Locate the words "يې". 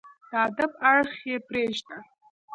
1.29-1.37